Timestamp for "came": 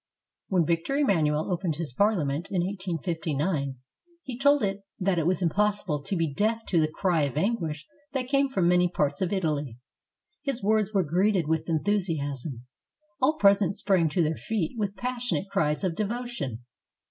8.27-8.49